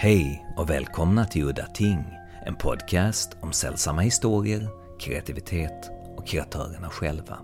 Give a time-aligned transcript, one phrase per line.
[0.00, 2.04] Hej och välkomna till Udda Ting,
[2.46, 4.68] en podcast om sällsamma historier,
[5.00, 7.38] kreativitet och kreatörerna själva.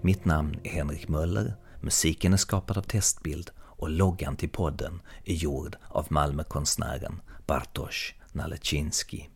[0.00, 5.34] Mitt namn är Henrik Möller, musiken är skapad av Testbild och loggan till podden är
[5.34, 9.28] gjord av Malmökonstnären Bartosz Nalecinski.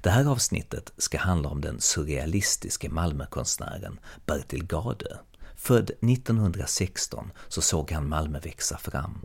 [0.00, 5.18] Det här avsnittet ska handla om den surrealistiske Malmökonstnären Bertil Gade.
[5.64, 9.20] Född 1916 så såg han Malmö växa fram.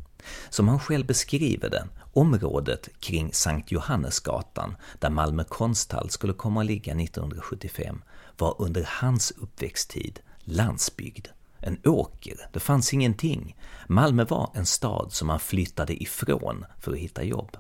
[0.50, 6.66] Som han själv beskriver det, området kring Sankt Johannesgatan, där Malmö konsthall skulle komma att
[6.66, 8.02] ligga 1975,
[8.38, 11.28] var under hans uppväxttid landsbygd.
[11.58, 13.58] En åker, det fanns ingenting.
[13.88, 17.58] Malmö var en stad som han flyttade ifrån för att hitta jobb.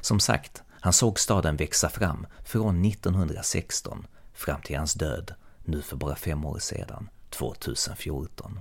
[0.00, 5.96] Som sagt, han såg staden växa fram från 1916 fram till hans död, nu för
[5.96, 8.60] bara fem år sedan, 2014.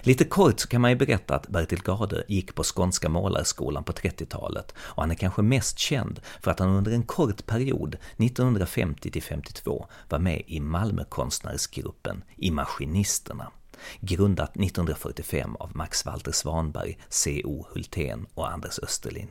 [0.00, 3.92] Lite kort så kan man ju berätta att Bertil Gade gick på Skånska målarskolan på
[3.92, 9.86] 30-talet och han är kanske mest känd för att han under en kort period, 1950-52,
[10.08, 13.52] var med i Malmökonstnärsgruppen Imaginisterna
[14.00, 17.66] grundat 1945 av Max Walter Svanberg, C.O.
[17.70, 19.28] Hultén och Anders Österlin.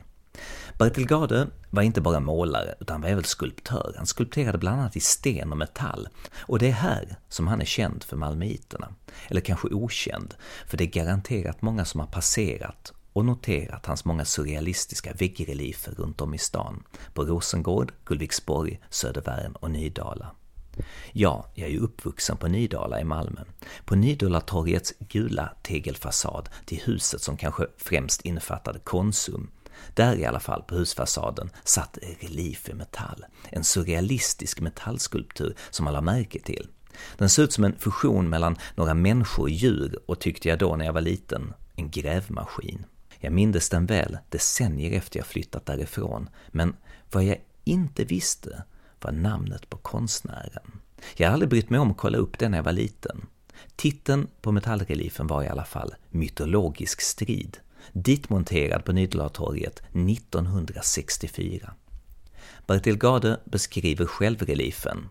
[0.78, 3.94] Bertil Gade var inte bara målare, utan var även skulptör.
[3.96, 6.08] Han skulpterade bland annat i sten och metall.
[6.36, 8.88] Och det är här som han är känd för malmöiterna.
[9.28, 10.34] Eller kanske okänd,
[10.66, 16.20] för det är garanterat många som har passerat och noterat hans många surrealistiska väggreliefer runt
[16.20, 16.84] om i stan.
[17.14, 20.32] På Rosengård, Gullviksborg, Södervärn och Nydala.
[21.12, 23.40] Ja, jag är ju uppvuxen på Nydala i Malmö.
[23.84, 29.50] På Nydalatorgets gula tegelfasad till huset som kanske främst innefattade Konsum
[29.94, 35.94] där i alla fall på husfasaden satt relief i metall, en surrealistisk metallskulptur som man
[35.94, 36.68] la märke till.
[37.16, 40.76] Den såg ut som en fusion mellan några människor och djur och tyckte jag då
[40.76, 42.84] när jag var liten, en grävmaskin.
[43.18, 46.76] Jag mindes den väl decennier efter jag flyttat därifrån, men
[47.12, 48.62] vad jag inte visste
[49.00, 50.80] var namnet på konstnären.
[51.16, 53.26] Jag hade aldrig brytt mig om att kolla upp det när jag var liten.
[53.76, 57.58] Titeln på metallreliefen var i alla fall Mytologisk strid
[57.92, 61.74] ditmonterad på Nydalatorget 1964.
[62.66, 65.08] Bertil Gade beskriver själv reliefen.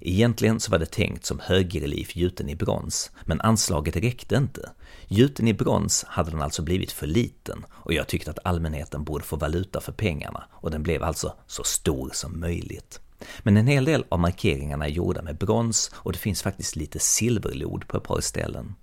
[0.00, 4.70] Egentligen så var det tänkt som högrelief gjuten i brons, men anslaget räckte inte.
[5.08, 9.24] Gjuten i brons hade den alltså blivit för liten och jag tyckte att allmänheten borde
[9.24, 13.00] få valuta för pengarna och den blev alltså så stor som möjligt.
[13.42, 16.98] Men en hel del av markeringarna är gjorda med brons och det finns faktiskt lite
[16.98, 18.74] silverlod på ett par ställen.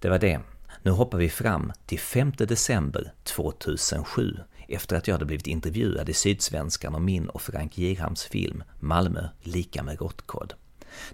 [0.00, 0.40] Det var det.
[0.86, 4.36] Nu hoppar vi fram till 5 december 2007
[4.68, 9.28] efter att jag hade blivit intervjuad i Sydsvenskan om min och Frank Girhams film Malmö
[9.42, 10.54] lika med råttkod.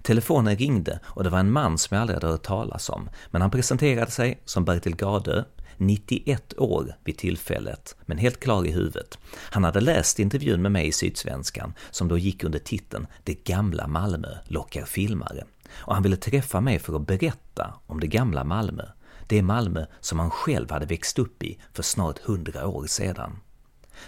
[0.03, 3.43] Telefonen ringde och det var en man som jag aldrig hade hört talas om, men
[3.43, 5.44] han presenterade sig som Bertil Gardö,
[5.77, 9.19] 91 år vid tillfället, men helt klar i huvudet.
[9.34, 13.87] Han hade läst intervjun med mig i Sydsvenskan, som då gick under titeln ”Det gamla
[13.87, 18.84] Malmö lockar filmare”, och han ville träffa mig för att berätta om det gamla Malmö,
[19.32, 23.38] det Malmö som han själv hade växt upp i för snart hundra år sedan.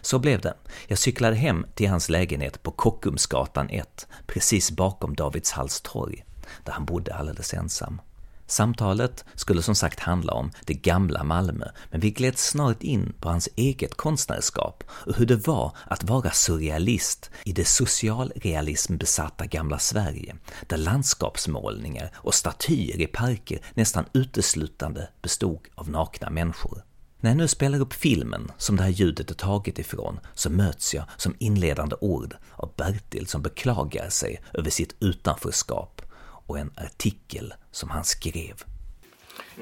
[0.01, 0.55] Så blev det.
[0.87, 6.25] Jag cyklade hem till hans lägenhet på Kockumsgatan 1, precis bakom Davidshalls torg,
[6.65, 8.01] där han bodde alldeles ensam.
[8.47, 13.29] Samtalet skulle som sagt handla om det gamla Malmö, men vi gled snart in på
[13.29, 20.37] hans eget konstnärskap och hur det var att vara surrealist i det socialrealismbesatta gamla Sverige,
[20.67, 26.85] där landskapsmålningar och statyer i parker nästan uteslutande bestod av nakna människor.
[27.21, 30.95] När jag nu spelar upp filmen som det här ljudet är taget ifrån så möts
[30.95, 36.03] jag som inledande ord av Bertil som beklagar sig över sitt utanförskap
[36.47, 38.55] och en artikel som han skrev.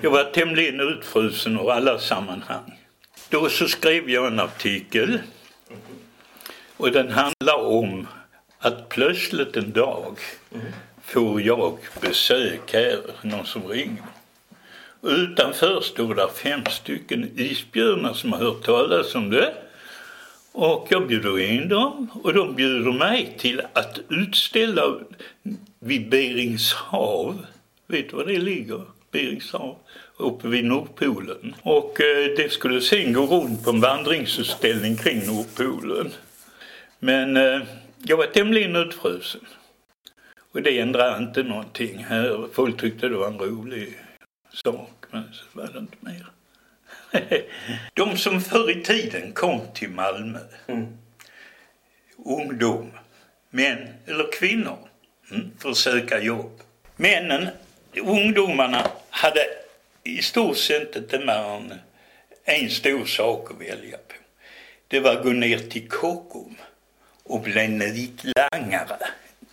[0.01, 2.79] Jag var tämligen utfrusen ur alla sammanhang.
[3.29, 5.19] Då så skrev jag en artikel
[6.77, 8.07] och den handlar om
[8.59, 10.19] att plötsligt en dag
[11.03, 14.05] får jag besök här, någon som ringer.
[15.01, 19.55] Och utanför stod där fem stycken isbjörnar som har hört talas om det.
[20.53, 24.83] Och jag bjuder in dem och de bjuder mig till att utställa
[25.85, 27.47] vid Beringshav.
[27.87, 28.83] Vet du var det ligger?
[29.11, 29.77] Beringshav.
[30.17, 31.55] Uppe vid Nordpolen.
[31.63, 36.13] Och eh, det skulle sen gå runt på en vandringsutställning kring Nordpolen.
[36.99, 37.61] Men eh,
[37.99, 39.41] jag var tämligen utfrusen.
[40.53, 42.49] Och det ändrade inte någonting här.
[42.53, 43.99] Folk tyckte det var en rolig
[44.65, 46.27] sak, men så var det inte mer.
[47.95, 50.87] De som förr i tiden kom till Malmö, mm.
[52.17, 52.91] ungdom,
[53.51, 54.79] män eller kvinnor,
[55.59, 56.61] för att söka jobb.
[56.97, 57.49] Männen,
[57.97, 59.47] ungdomarna, hade
[60.05, 61.75] i stort sett inte mer än
[62.45, 64.15] en stor sak att välja på.
[64.89, 66.57] det var att gå ner till Kockum
[67.23, 68.97] och bli nitlangare.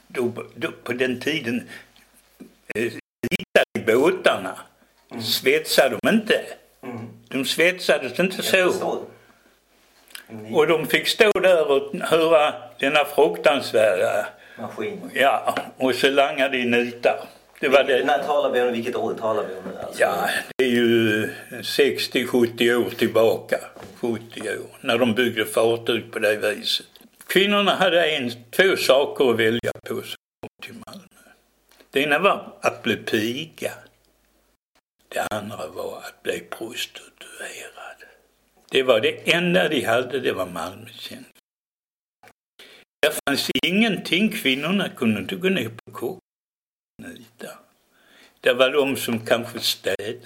[0.08, 1.68] Då, då, på den tiden
[2.76, 2.92] eh,
[3.32, 4.60] nitade i båtarna.
[5.12, 5.24] Mm.
[5.24, 6.42] Svetsade de inte.
[6.84, 7.08] Mm.
[7.28, 9.06] De svetsades inte så.
[10.52, 14.28] Och de fick stå där och höra denna fruktansvärda
[14.62, 15.12] maskin.
[15.14, 17.20] Ja, och så langade i nitar.
[17.60, 18.06] Det var det.
[18.06, 19.80] När talar vi om, vilket år talar vi om nu?
[19.80, 20.02] Alltså?
[20.02, 23.58] Ja, det är ju 60-70 år tillbaka.
[23.96, 26.86] 70 år, när de byggde fartyg på det viset.
[27.28, 31.06] Kvinnorna hade en, två saker att välja på som kom till Malmö.
[31.92, 33.72] Det ena var att bli piga.
[35.10, 38.04] Det andra var att bli prostituerad.
[38.72, 41.29] Det var det enda de hade, det var Malmötjänst.
[43.02, 46.20] Det fanns ingenting, kvinnorna kunde inte gå ner på kock
[48.42, 50.20] Det var de som kanske städade.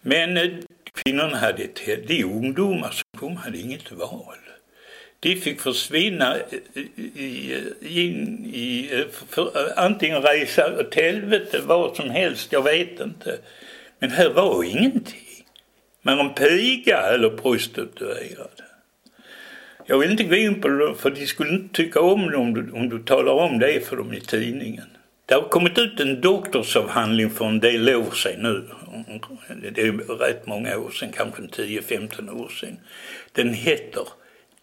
[0.00, 0.50] Men eh,
[0.94, 4.38] kvinnorna hade ett, de ungdomar som kom hade inget val.
[5.20, 8.90] De fick försvinna eh, eh, in i,
[9.28, 13.38] för, antingen resa åt helvete, vad som helst, jag vet inte.
[13.98, 15.46] Men här var ingenting.
[16.02, 18.71] Men en piga eller prostituerad.
[19.86, 22.54] Jag vill inte gå in på det för de skulle inte tycka om det om
[22.54, 24.84] du, om du talar om det för dem i tidningen.
[25.26, 28.68] Det har kommit ut en doktorsavhandling för en del år sedan nu.
[29.72, 32.76] Det är rätt många år sedan, kanske 10-15 år sedan.
[33.32, 34.08] Den heter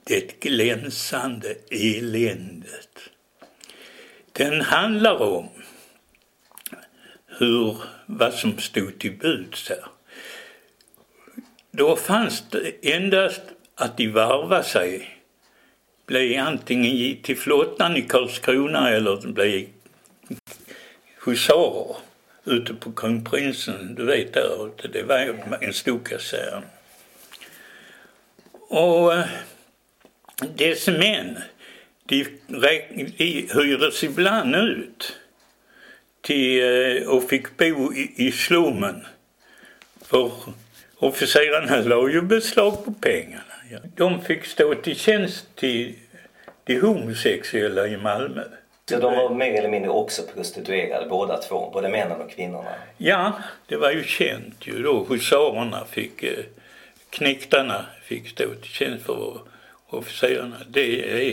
[0.04, 3.10] Det glänsande eländet.
[4.31, 5.50] Den handlar om
[7.27, 9.86] hur, vad som stod till buds här.
[11.71, 13.42] Då fanns det endast
[13.79, 15.15] att de varvade sig.
[16.05, 19.67] Blev antingen till flottan i Karlskrona eller blev
[21.25, 21.95] husarer
[22.45, 24.87] ute på Kronprinsen, du vet där ute.
[24.87, 26.63] Det var en stor kasern.
[28.51, 29.25] Och eh,
[30.55, 31.37] dess män,
[32.05, 35.17] de, de hyrdes ibland ut
[36.21, 39.05] till, eh, och fick bo i, i slummen.
[40.01, 40.31] För
[40.95, 43.48] officerarna la ju beslag på pengarna.
[43.95, 45.95] De fick stå till tjänst till
[46.63, 48.44] de homosexuella i Malmö.
[48.89, 52.69] Så de var mer eller mindre också prostituerade båda två, både männen och kvinnorna?
[52.98, 53.33] Ja,
[53.68, 55.06] det var ju känt ju då.
[55.10, 56.45] Husarerna fick, eh,
[57.10, 59.39] knektarna fick stå till tjänst för
[59.89, 60.56] officerarna.
[60.68, 61.30] Det är,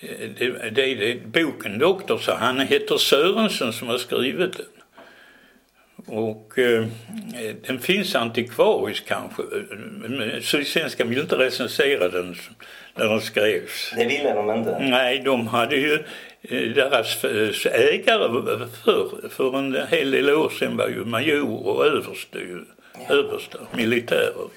[0.00, 4.66] eh, det, det det, boken Doktor, så han heter Sörensen som har skrivit den.
[6.06, 6.86] Och eh,
[7.66, 9.42] den finns antikvarisk kanske.
[10.40, 12.36] Sydsvenskan vill inte recensera den
[12.94, 13.92] när den skrevs.
[13.96, 14.78] Det ville de inte?
[14.78, 15.94] Nej, de hade ju
[16.42, 21.86] eh, deras eh, ägare för, för en hel del år sedan var ju major och
[21.86, 22.38] överste,
[22.94, 23.14] ja.
[23.14, 24.48] överste militärer.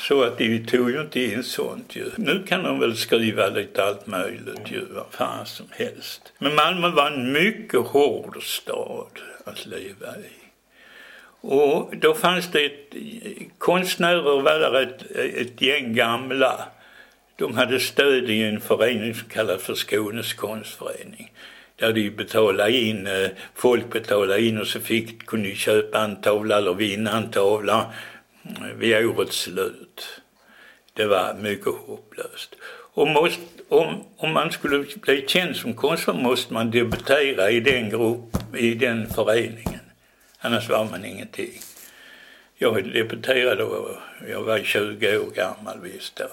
[0.00, 2.10] Så att de tog ju inte in sånt ju.
[2.16, 6.32] Nu kan de väl skriva lite allt möjligt ju, vad fan som helst.
[6.38, 10.44] Men Malmö var en mycket hård stad att leva i.
[11.46, 12.94] Och då fanns det ett,
[13.58, 16.68] konstnärer var där ett, ett gäng gamla.
[17.36, 21.32] De hade stöd i en förening som kallas för Skånes konstförening.
[21.76, 26.20] Där de betalade in, eh, folk betalade in och så fick, kunde de köpa en
[26.20, 27.92] tavla eller vinna en tavla
[28.42, 30.20] mm, vid årets slut.
[30.92, 32.54] Det var mycket hopplöst.
[32.94, 37.90] Och måste, om, om man skulle bli känd som konstnär måste man debutera i den
[37.90, 39.80] grupp, i den föreningen.
[40.38, 41.60] Annars var man ingenting.
[42.56, 43.98] Jag debuterade då,
[44.30, 46.26] jag var 20 år gammal visst då.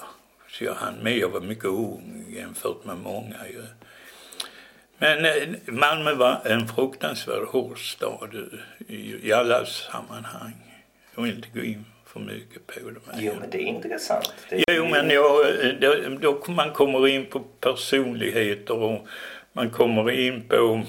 [0.48, 3.62] Så jag hann med, jag var mycket ung jämfört med många ju.
[4.98, 8.34] Men eh, Malmö var en fruktansvärd hård stad
[8.88, 10.52] i, i alla sammanhang.
[11.14, 13.00] Jag vill inte gå in för mycket på det.
[13.18, 14.34] Jo, men det är intressant.
[14.48, 15.46] Det är jo, men jag,
[15.80, 19.06] då, då man kommer in på personligheter och
[19.52, 20.82] man kommer in på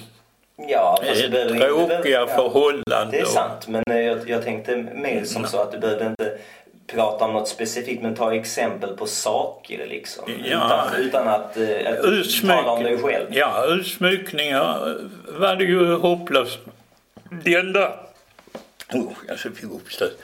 [0.55, 3.12] Ja, fast eh, tråkiga inte, förhållanden.
[3.12, 6.38] Det är sant, men jag, jag tänkte mer som så att du behöver inte
[6.88, 10.24] prata om något specifikt men ta exempel på saker liksom.
[10.45, 13.27] Ja, utan, utan att, eh, att utsmyck, tala om dig själv.
[13.29, 16.60] Ja, utsmyckningar var det ju hopplöst.
[17.43, 17.93] Det enda...
[18.93, 20.19] Oh, jag fick uppstöt.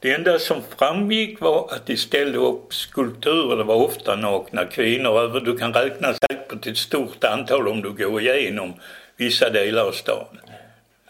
[0.00, 5.40] Det enda som framgick var att de ställde upp skulpturer, det var ofta nakna kvinnor.
[5.40, 8.74] Du kan räkna säkert till ett stort antal om du går igenom
[9.16, 10.40] vissa delar av staden.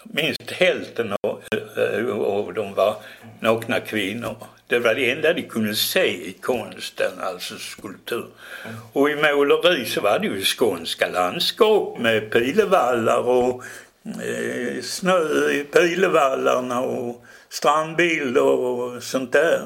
[0.05, 1.43] Minst hälften av,
[1.77, 2.97] eh, av dem var
[3.41, 4.37] nakna kvinnor.
[4.67, 8.27] Det var det enda de kunde se i konsten, alltså skulptur.
[8.93, 13.65] Och i måleri så var det ju skånska landskap med pilevallar och
[14.05, 19.63] eh, snö i pilevallarna och strandbilder och sånt där.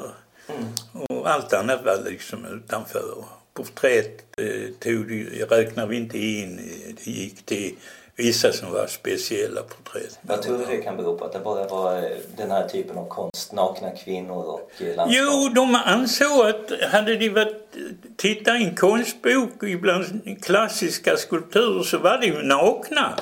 [0.48, 0.64] Mm.
[1.08, 3.24] Och allt annat var liksom utanför.
[3.54, 6.56] Porträtt eh, tog de, räknar vi inte in.
[7.04, 7.74] Det gick till
[8.18, 10.18] vissa som var speciella porträtt.
[10.22, 11.24] Vad tror du det kan bero på?
[11.24, 15.08] Att det bara var eh, den här typen av konst, nakna kvinnor och eh, landskap?
[15.08, 17.76] Jo, de ansåg att hade de varit,
[18.16, 23.14] titta i en konstbok ibland klassiska skulpturer så var de nakna.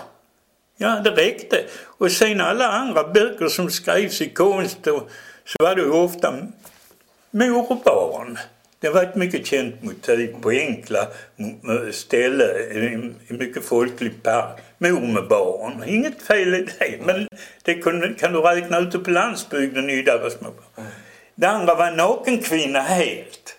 [0.77, 1.65] Ja, det räckte.
[1.85, 5.11] Och sen alla andra böcker som skrevs i konst och,
[5.45, 6.35] så var det ofta
[7.31, 8.39] mor och barn.
[8.81, 11.09] Det var ett mycket känt motiv på enkla
[11.91, 14.61] ställen, i mycket folklig park.
[15.29, 15.85] Barn.
[15.87, 17.29] Inget fel i det, men
[17.63, 20.87] det kan, kan du räkna ute på landsbygden i där små barn.
[21.35, 23.57] Det andra var en nakenkvinna helt.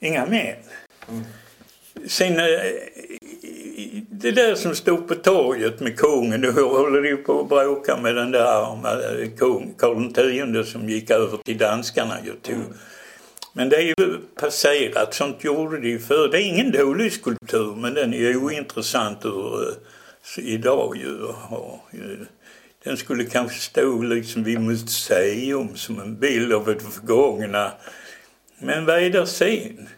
[0.00, 0.56] Inga män.
[1.08, 1.24] Mm.
[2.08, 2.44] Sen eh,
[4.10, 8.14] det där som stod på torget med kungen, då håller de på att bråka med
[8.14, 12.56] den där med kung, Karl X som gick över till danskarna och tog.
[13.52, 16.28] Men det är ju passerat, sånt gjorde de förr.
[16.28, 19.74] Det är ingen dålig skulptur men den är ointressant ur, uh,
[20.36, 21.08] idag ju.
[21.08, 22.26] Uh,
[22.84, 27.72] den skulle kanske stå liksom vid museum som en bild av det förgångna.
[28.58, 29.88] Men vad är det sen?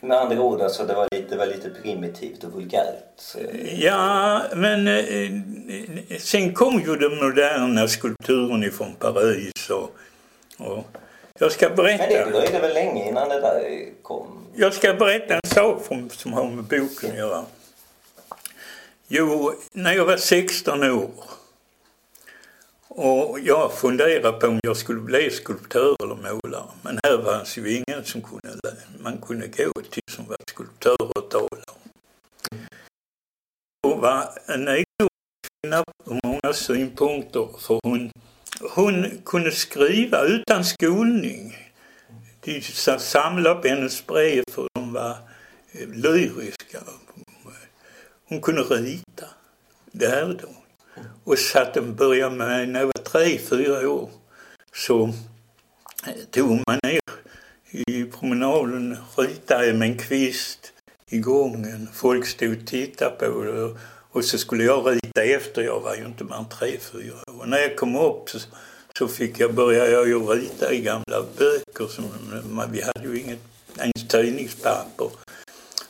[0.00, 3.36] Med andra ord, alltså, det, var lite, det var lite primitivt och vulgärt.
[3.78, 5.30] Ja, men eh,
[6.18, 9.96] sen kom ju den moderna skulpturen ifrån Paris och,
[10.58, 10.84] och
[11.38, 12.04] jag ska berätta.
[12.04, 14.26] Men det dröjde väl länge innan det där kom?
[14.54, 17.44] Jag ska berätta en sak som, som har med boken att göra.
[19.08, 21.10] Jo, när jag var 16 år
[22.98, 26.64] och jag funderade på om jag skulle bli skulptör eller målare.
[26.82, 31.30] Men här fanns ju ingen som kunde, man kunde gå till som var skulptör och
[31.30, 31.90] tala om.
[33.82, 34.84] Hon var en egendomlig
[35.62, 38.10] kvinna på många synpunkter för hon,
[38.60, 41.56] hon kunde skriva utan skolning.
[42.44, 42.60] De
[42.98, 45.16] samlade på hennes brev för de var
[45.72, 46.78] eh, lyriska.
[48.28, 49.26] Hon kunde rita.
[49.92, 50.56] Det lärde hon.
[51.24, 54.10] Och satt och började med, när jag var tre, fyra år,
[54.74, 55.04] så
[56.06, 57.00] eh, tog man ner
[57.70, 60.72] i promenaden, ritade med en kvist
[61.08, 61.88] i gången.
[61.92, 63.76] Folk stod och tittade på det
[64.18, 65.62] och så skulle jag rita efter.
[65.62, 67.40] Jag var ju inte mer än tre, fyra år.
[67.40, 68.38] Och när jag kom upp så,
[68.98, 71.86] så fick jag börja jag ju rita i gamla böcker.
[71.86, 72.04] Som,
[72.72, 73.38] vi hade ju inget
[73.78, 75.10] ens tidningspapper.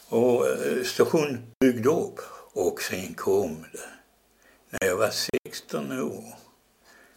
[0.08, 2.20] Och eh, så hon byggde upp.
[2.52, 3.88] Och sen kom det.
[4.70, 5.10] När jag var
[5.44, 6.24] 16 år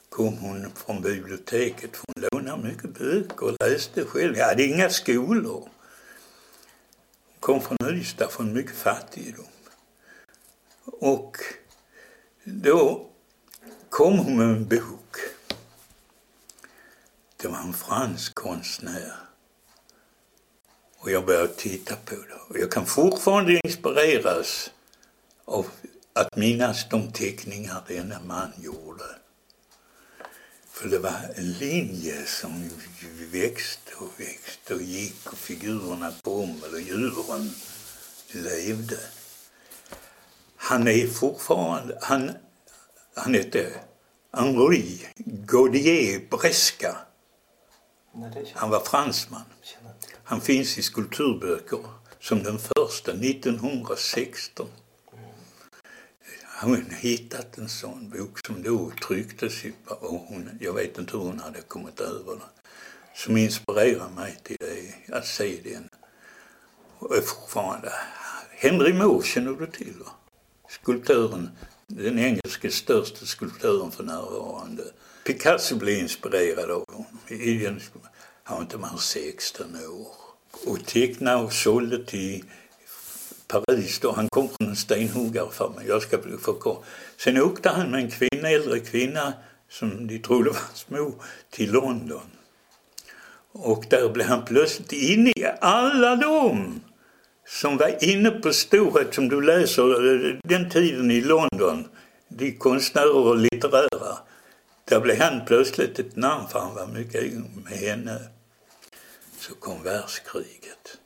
[0.10, 1.91] kom hon från biblioteket.
[1.96, 4.38] Hon lånade mycket böcker och läste själv.
[4.38, 5.70] Jag hade inga skolor.
[7.39, 9.46] Hon kom från Ystad, från mycket fattigdom.
[10.91, 11.38] Och
[12.43, 13.10] då
[13.89, 15.15] kom hon med en bok.
[17.38, 19.13] Det var en fransk konstnär.
[20.98, 22.39] Och jag började titta på det.
[22.50, 24.71] Och jag kan fortfarande inspireras
[25.45, 25.67] av
[26.13, 29.03] att minnas de teckningar denna man gjorde.
[30.71, 32.69] För det var en linje som
[33.31, 37.51] växte och växte och gick och figurerna kom och djuren
[38.31, 39.00] levde.
[40.63, 42.32] Han är fortfarande, han,
[43.15, 43.74] han hette
[44.34, 46.98] Henri Gaudier Bresca.
[48.53, 49.41] Han var fransman.
[50.24, 51.80] Han finns i skulpturböcker
[52.20, 54.68] som den första 1916
[56.62, 59.53] hon hittat en sån bok som då trycktes
[59.86, 62.41] och hon, jag vet inte hur hon hade kommit över den.
[63.15, 65.89] Som inspirerade mig till det, att se den.
[66.98, 67.91] Och fortfarande.
[68.50, 70.12] Henry Moore känner du till va?
[70.71, 71.49] Skulptören,
[71.87, 74.83] den engelske största skulptören för närvarande.
[75.25, 77.05] Picasso blev inspirerad av honom.
[78.43, 80.07] Han var inte mer än 16 år.
[80.65, 82.43] Och tecknade och sålde till
[83.47, 84.11] Paris då.
[84.11, 85.89] Han kom från en stenhuggarfamilj.
[85.89, 86.77] Jag ska bli för
[87.17, 89.33] Sen åkte han med en kvinna, äldre kvinna
[89.69, 91.13] som de trodde var små
[91.49, 92.31] till London.
[93.51, 96.81] Och där blev han plötsligt inne i alla dem
[97.51, 101.88] som var inne på storhet som du läser eh, den tiden i London.
[102.27, 104.17] De konstnärer och litterära.
[104.86, 108.20] Där blev han plötsligt ett namn för han var mycket med henne.
[109.39, 110.98] Så kom världskriget.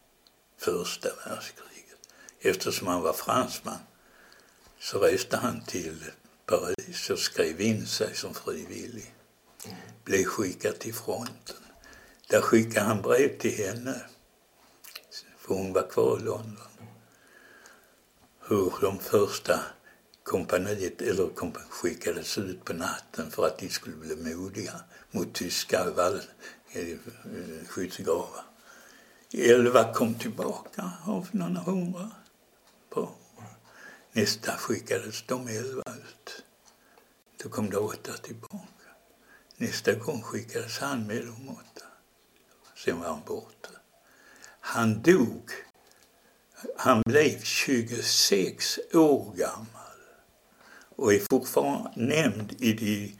[0.60, 1.66] Första världskriget
[2.46, 3.80] eftersom han var fransman
[4.80, 6.04] så reste han till
[6.46, 9.14] Paris och skrev in sig som frivillig.
[10.04, 11.56] Blev skickad till fronten.
[12.28, 14.02] Där skickade han brev till henne,
[15.46, 16.58] för hon var kvar i London.
[18.48, 19.60] Hur de första
[20.24, 24.74] kompaniet eller kompan skickades ut på natten för att de skulle bli modiga
[25.12, 26.22] mot tyska vall,
[26.72, 26.98] eh,
[27.68, 28.44] skyttegravar.
[29.34, 32.12] elva kom tillbaka av några hundra.
[32.90, 33.10] På.
[34.12, 36.44] Nästa skickades de elva ut.
[37.44, 38.90] Då kom det åtta tillbaka.
[39.58, 41.86] Nästa gång skickades han med de åtta.
[42.76, 43.70] Sen var han borta.
[44.68, 45.52] Han dog.
[46.78, 50.00] Han blev 26 år gammal
[50.96, 53.16] och är fortfarande nämnd i de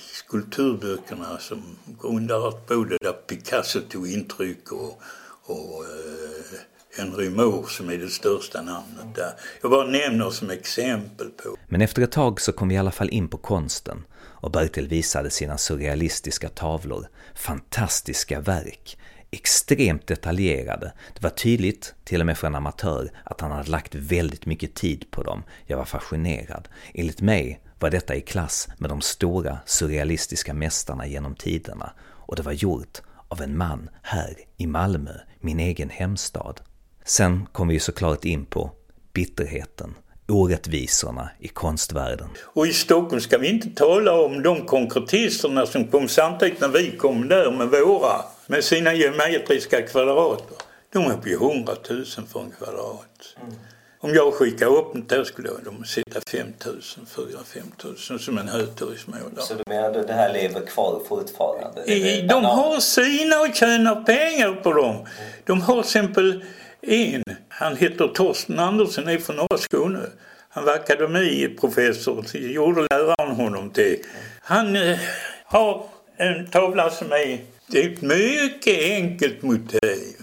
[0.00, 1.62] skulpturböckerna som
[2.02, 5.02] grundar både där Picasso tog intryck och,
[5.44, 6.60] och eh,
[6.98, 9.32] Henry Moore som är det största namnet där.
[9.62, 11.56] Jag bara nämner som exempel på.
[11.68, 14.88] Men efter ett tag så kom vi i alla fall in på konsten och Bertil
[14.88, 18.98] visade sina surrealistiska tavlor, fantastiska verk,
[19.30, 20.92] extremt detaljerade.
[21.14, 24.74] Det var tydligt, till och med för en amatör, att han hade lagt väldigt mycket
[24.74, 25.42] tid på dem.
[25.66, 26.68] Jag var fascinerad.
[26.94, 32.42] Enligt mig var detta i klass med de stora surrealistiska mästarna genom tiderna och det
[32.42, 36.60] var gjort av en man här i Malmö, min egen hemstad.
[37.04, 38.70] Sen kom vi såklart in på
[39.12, 39.94] bitterheten,
[40.28, 42.28] orättvisorna i konstvärlden.
[42.44, 46.96] Och i Stockholm ska vi inte tala om de konkretisterna som kom samtidigt när vi
[46.96, 50.56] kom där med våra, med sina geometriska kvadrater.
[50.92, 53.36] De är på 100 000 för en kvadrat.
[53.42, 53.54] Mm.
[54.00, 57.62] Om jag skickar upp det där skulle de sätta 5 000, 4 5
[58.10, 59.30] 000 som en högturismålare.
[59.36, 61.82] Så du menar att det här lever kvar fortfarande?
[62.28, 64.96] De har sina och tjänar pengar på dem.
[64.96, 65.06] Mm.
[65.44, 66.44] De har till exempel
[66.82, 70.00] en, han heter Torsten Andersson, är från norra Skåne.
[70.48, 74.04] Han var akademiprofessor, gjorde läraren honom till.
[74.40, 74.98] Han eh,
[75.44, 77.38] har en tavla som är,
[77.70, 80.16] det är ett mycket enkelt motiv.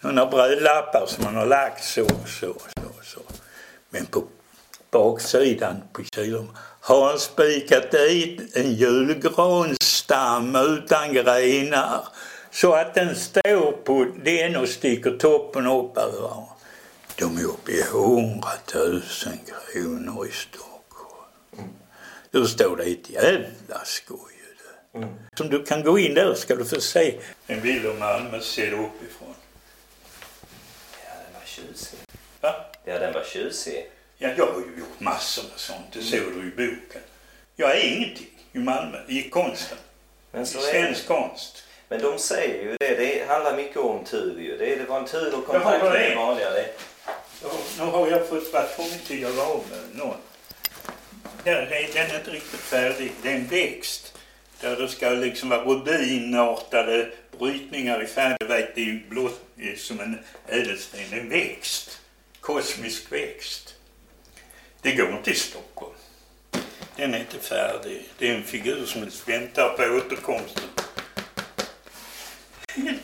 [0.00, 3.20] Några brödlappar som man har lagt så, så, så, så.
[3.90, 4.24] Men på
[4.90, 12.08] baksidan på kylrummet har han spikat dit en julgransstam utan grenar
[12.50, 16.44] så att den står på den och sticker toppen upp över.
[17.18, 19.02] De är uppe i 100 000
[19.72, 21.72] kronor i Stockholm.
[22.30, 24.43] Då står det ett jävla skoj.
[24.94, 25.08] Mm.
[25.36, 27.14] Som du kan gå in där ska du få se
[27.46, 29.34] en bild av Malmö ser uppifrån.
[31.04, 31.98] Ja, den var tjusig.
[32.40, 32.54] Va?
[32.84, 33.90] Ja, den var tjusig.
[34.18, 35.86] Ja, jag har ju gjort massor med sånt.
[35.92, 37.02] Det såg du i boken.
[37.56, 39.78] Jag är ingenting i Malmö, i konsten.
[40.32, 41.64] Men så I svensk konst.
[41.88, 44.56] Men de säger ju det, det handlar mycket om tur ju.
[44.58, 46.50] Det, det var en tur och kontakt med det vanliga.
[46.50, 46.68] Det.
[47.78, 50.16] Nu har jag fått varit tvungen till att göra av med någon.
[51.44, 53.12] Den, den är inte riktigt färdig.
[53.22, 54.14] Det är en växt
[54.64, 58.36] där det ska liksom vara rubinartade brytningar i färg.
[58.40, 59.40] Du vet, det är ju blått
[59.76, 61.00] som en ädelsten.
[61.12, 62.00] En växt.
[62.40, 63.74] Kosmisk växt.
[64.80, 65.94] Det går inte i Stockholm.
[66.96, 68.08] Den är inte färdig.
[68.18, 70.64] Det är en figur som väntar på återkomsten.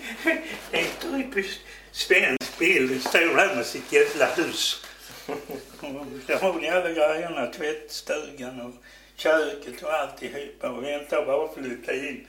[0.70, 1.60] Det är typiskt
[1.92, 3.02] svensk bild.
[3.02, 4.84] Står där med sitt jävla hus.
[6.26, 7.46] Där har ni alla grejerna.
[7.46, 8.74] Tvättstugan och
[9.20, 12.26] köket och alltihopa och väntar bara att flytta in.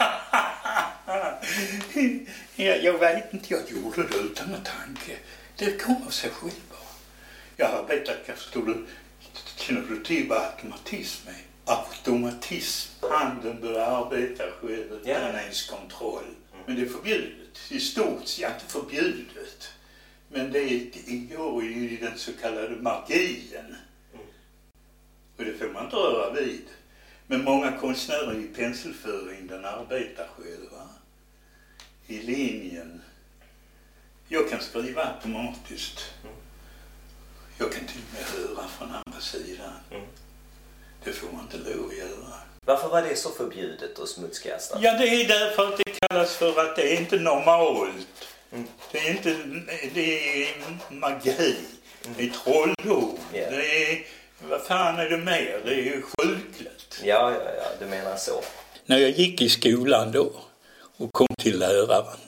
[2.56, 5.16] ja, jag vet inte, jag gjorde det utan en tanke.
[5.56, 6.78] Det kom av sig själv bara.
[7.56, 8.86] Jag har arbetat, förstår du,
[9.56, 11.34] känner du till vad automatism är?
[11.64, 13.06] Automatism.
[13.10, 16.24] Handen börjar arbeta själv utan ens kontroll.
[16.66, 17.58] Men det är förbjudet.
[17.68, 19.72] I stort sett förbjudet.
[20.28, 23.76] Men det ingår ju i den så kallade magin.
[25.40, 26.64] Och det får man inte röra vid.
[27.26, 30.88] Men många konstnärer i penselföring, den arbetar själva.
[32.06, 33.02] I linjen.
[34.28, 36.00] Jag kan skriva automatiskt.
[37.58, 39.72] Jag kan till och med höra från andra sidan.
[41.04, 42.34] Det får man inte lov att göra.
[42.66, 44.82] Varför var det så förbjudet och smutskastat?
[44.82, 48.28] Ja, det är därför att det kallas för att det är inte normalt.
[48.52, 48.68] Mm.
[48.92, 49.36] Det är inte,
[49.94, 50.54] det är
[50.90, 51.56] magi.
[52.04, 52.16] Mm.
[52.16, 53.18] Det är trolldom.
[53.34, 53.52] Yeah.
[53.52, 54.06] Det är,
[54.48, 55.60] vad fan är det mer?
[55.64, 57.00] Det är ju sjukligt.
[57.04, 58.42] Ja, ja, ja, du menar så.
[58.86, 60.32] När jag gick i skolan då
[60.96, 62.18] och kom till läraren.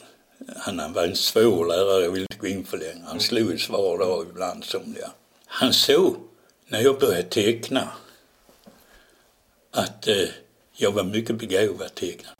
[0.57, 2.96] Han var en svår lärare, jag vill inte gå in för det.
[3.07, 5.11] Han slog ett svar dag ibland somliga.
[5.46, 6.16] Han såg,
[6.66, 7.88] när jag började teckna,
[9.70, 10.29] att eh,
[10.72, 12.35] jag var mycket begåvad tecknare.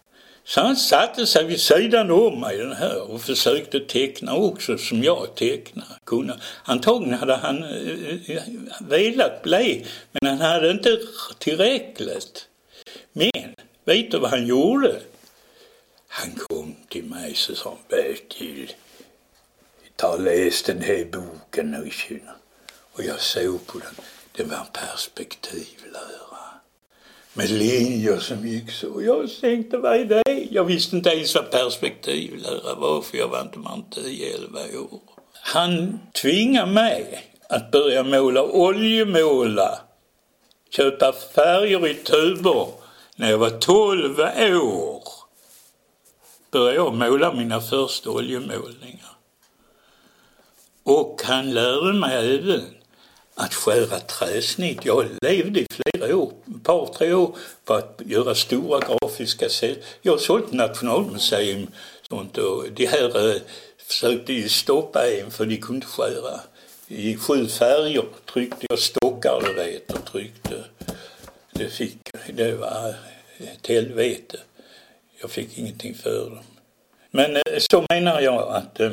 [0.45, 5.03] Så han satte sig vid sidan om mig den här och försökte teckna också som
[5.03, 5.99] jag tecknar.
[6.05, 6.41] Kunde.
[6.65, 8.43] Antagligen hade han eh, eh,
[8.81, 10.99] velat bli, men han hade inte
[11.39, 12.49] tillräckligt.
[13.13, 15.01] Men, vet du vad han gjorde?
[16.09, 18.73] Han kom till mig och sa Bertil,
[19.97, 21.91] ta och läs den här boken nu.
[22.93, 23.95] Och jag såg på den.
[24.33, 26.32] den var en perspektivlärare
[27.35, 29.03] med linjer som gick så.
[29.03, 30.23] Jag tänkte, vad är det?
[30.51, 35.01] jag visste inte ens vad perspektivlära var för jag var inte mer än 10-11 år.
[35.33, 39.79] Han tvingade mig att börja måla oljemåla,
[40.71, 42.67] köpa färger i tuber
[43.17, 44.21] när jag var 12
[44.63, 45.03] år.
[46.51, 49.13] Började jag måla mina första oljemålningar.
[50.85, 52.82] Och han lärde mig även
[53.35, 54.85] att skära träsnitt.
[54.85, 59.79] Jag levde i flera år, ett par, tre år på att göra stora grafiska sätt.
[60.03, 61.67] Jag har sålt Nationalmuseum
[62.09, 63.41] sånt och de här eh,
[63.87, 66.41] försökte ju stoppa en för de kunde skära.
[66.89, 70.65] I sju färger tryckte jag stockar du vet och tryckte.
[71.53, 71.99] Det fick,
[72.35, 72.95] det var
[73.39, 74.39] ett helvete.
[75.21, 76.45] Jag fick ingenting för dem.
[77.11, 78.93] Men eh, så menar jag att eh,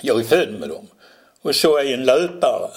[0.00, 0.86] jag är född med dem.
[1.42, 2.70] Och så är en löpare.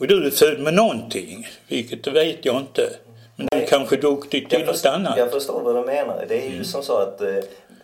[0.00, 2.90] Och du är född med någonting, vilket vet jag inte.
[3.36, 5.18] Men du är kanske duktig till något annat.
[5.18, 6.24] Jag förstår vad du menar.
[6.28, 6.64] Det är ju mm.
[6.64, 7.28] som så att eh,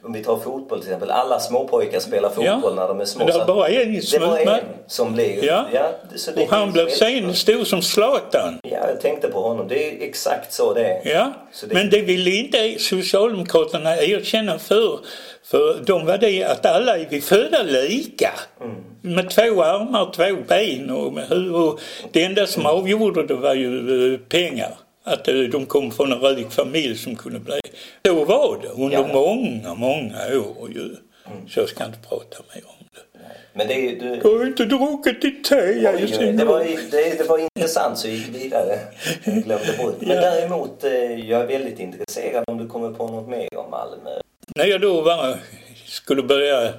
[0.05, 1.11] om vi tar fotboll till exempel.
[1.11, 2.75] Alla småpojkar spelar fotboll ja.
[2.75, 3.25] när de är små.
[3.25, 5.45] Men det är bara en som Det var en som blev...
[5.45, 5.67] Ja.
[5.73, 5.91] ja
[6.37, 8.59] och han blev sen stor som Zlatan.
[8.63, 9.69] Ja, jag tänkte på honom.
[9.69, 11.01] Det är exakt så det är.
[11.15, 11.75] Ja, det...
[11.75, 14.99] men det ville inte Socialdemokraterna erkänna för.
[15.45, 18.31] För de var det att alla är vi födda lika.
[18.61, 18.75] Mm.
[19.15, 21.73] Med två armar, två ben och med huvud.
[22.13, 24.75] Det enda som avgjorde det var ju eh, pengar.
[25.07, 27.61] Att de kom från en rik familj som kunde bli.
[28.07, 29.07] Så var det under ja.
[29.13, 30.81] många, många år ju.
[30.81, 31.49] Mm.
[31.49, 33.19] Så jag ska inte prata mer om det.
[33.53, 34.21] Men det, du...
[34.25, 35.57] Jag har inte druckit ditt te.
[35.57, 38.79] Jag oj, oj, det, var, det, det var intressant så jag gick vidare.
[39.25, 40.01] Jag glömde bort.
[40.01, 40.21] Men ja.
[40.21, 40.93] däremot, eh,
[41.31, 44.11] jag är väldigt intresserad om du kommer på något mer om Malmö.
[44.57, 45.39] När jag då var,
[45.87, 46.73] skulle börja,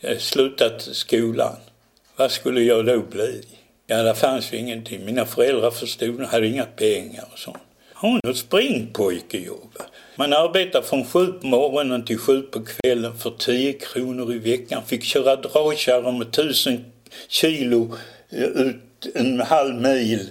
[0.00, 1.56] eh, slutat skolan,
[2.16, 3.44] vad skulle jag då bli?
[3.90, 5.04] Ja, det fanns ju ingenting.
[5.04, 7.56] Mina föräldrar förstod, hade inga pengar och sånt.
[7.92, 9.78] Har springpojkejobb.
[10.16, 14.82] Man arbetar från sju på morgonen till sju på kvällen för tio kronor i veckan.
[14.86, 16.84] Fick köra dragkärra med tusen
[17.28, 17.94] kilo
[18.28, 20.30] eh, ut en halv mil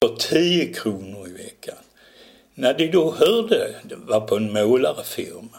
[0.00, 1.76] för tio kronor i veckan.
[2.54, 5.58] När de då hörde, det var på en målarfirma,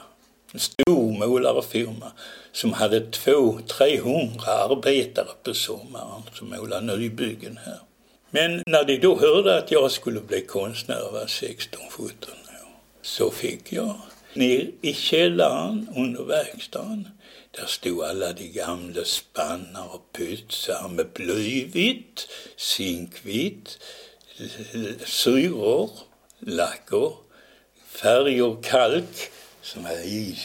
[0.54, 2.12] en stor målarfirma
[2.52, 7.80] som hade 200-300 arbetare på sommaren som målade nybyggen här.
[8.32, 12.12] Men när de då hörde att jag skulle bli konstnär var 16-17 år
[13.02, 13.96] så fick jag
[14.34, 17.08] ner i källaren under verkstaden.
[17.52, 23.80] Där stod alla de gamla spannar och pytsar med blyvitt, zinkvitt,
[25.06, 25.90] syror,
[26.40, 27.12] lacker,
[27.86, 29.32] färger, kalk
[29.62, 30.38] som är i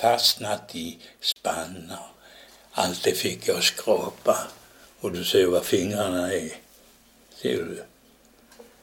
[0.00, 2.06] fastnat i spannar.
[2.72, 4.38] Allt det fick jag skrapa.
[5.00, 6.52] Och du ser vad fingrarna är.
[7.42, 7.82] Ser du?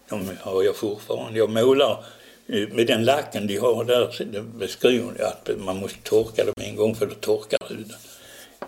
[0.10, 1.40] De har jag fortfarande.
[1.40, 2.04] Jag målar
[2.48, 6.76] eh, med den lacken de har där beskriver jag att man måste torka dem en
[6.76, 7.98] gång för då torkar huden.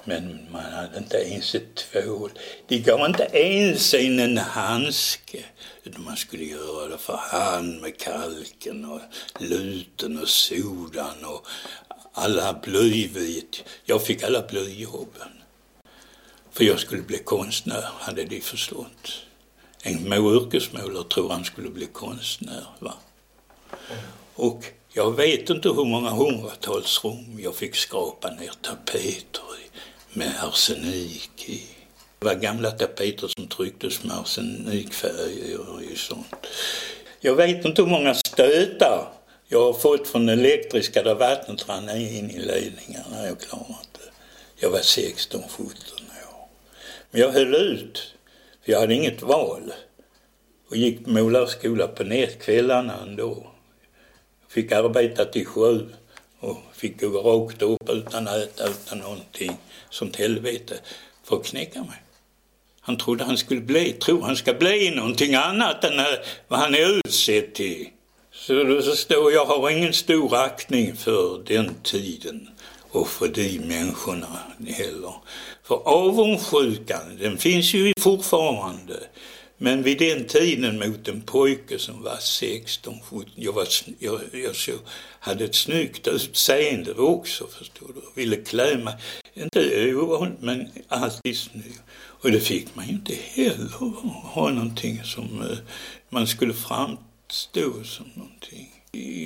[0.03, 2.31] Men man hade inte ens ett tvål.
[2.67, 5.43] De gav inte ens in en handske.
[5.83, 9.01] Utan man skulle göra det för hand med kalken och
[9.39, 11.47] luten och sodan och
[12.17, 13.63] alla blyvit.
[13.86, 15.30] Jag fick alla blyjobben.
[16.51, 19.21] För jag skulle bli konstnär, hade de förstått.
[19.82, 22.63] En yrkesmålare tror han skulle bli konstnär.
[22.80, 22.93] Va?
[24.36, 29.77] Och jag vet inte hur många hundratals rum jag fick skrapa ner tapeter i
[30.17, 31.62] med arsenik i.
[32.19, 36.36] Det var gamla tapeter som trycktes med arsenikfärger och sånt.
[37.19, 39.16] Jag vet inte hur många stötar
[39.47, 43.25] jag har fått från elektriska där vattnet rann in i ledningarna.
[43.25, 43.99] Jag klarade inte.
[44.55, 46.47] Jag var 16, 17 år.
[47.12, 48.13] Men jag höll ut,
[48.65, 49.73] för jag hade inget val.
[50.69, 53.47] Och gick målarskola på nätkvällarna ändå.
[54.49, 55.89] Fick arbeta till sju
[56.39, 59.57] och fick gå rakt upp utan att äta, utan någonting.
[59.89, 60.75] Sånt helvete.
[61.23, 62.03] För att knäcka mig.
[62.81, 66.05] Han trodde han skulle bli, tror han ska bli någonting annat än eh,
[66.47, 67.89] vad han är utsedd till.
[68.47, 72.49] Så det står, jag har ingen stor aktning för den tiden
[72.91, 74.27] och för de människorna
[74.67, 75.13] heller.
[75.63, 78.99] För avundsjukan, den finns ju fortfarande.
[79.57, 83.67] Men vid den tiden mot en pojke som var 16, 17, jag, var,
[83.99, 84.71] jag, jag så,
[85.19, 88.21] hade ett snyggt utseende också förstår du.
[88.21, 88.93] Ville klä mig,
[89.33, 91.77] inte ovanligt men alltid snygg.
[92.21, 93.69] Och det fick man ju inte heller
[94.23, 95.57] ha någonting som eh,
[96.10, 96.97] man skulle fram
[97.31, 98.73] stå som någonting.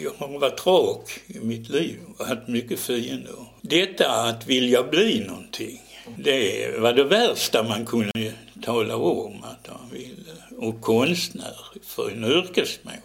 [0.03, 3.35] Jag har varit rak i mitt liv och haft mycket fiender.
[3.61, 5.81] Detta att vilja bli någonting,
[6.17, 10.31] det var det värsta man kunde tala om att man ville.
[10.57, 13.01] Och konstnär för en yrkesmålare.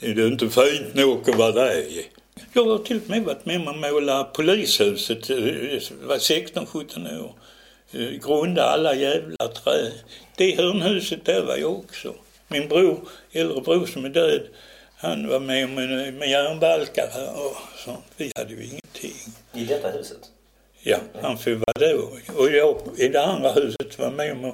[0.00, 2.04] Det är inte fint nog att vara det.
[2.52, 7.20] Jag har till och med varit med om att måla polishuset, eh, jag var 16-17
[7.20, 7.32] år.
[7.92, 9.92] Eh, grunda alla jävla trä.
[10.36, 12.14] Det hörnhuset där var jag också.
[12.48, 14.42] Min bror, äldre bror som är död,
[14.96, 18.04] han var med med, med järnbalkar och sånt.
[18.16, 19.34] Vi hade ju ingenting.
[19.54, 20.18] I detta huset?
[20.82, 22.08] Ja, han får vara då.
[22.42, 24.52] Och jag i det andra huset var med om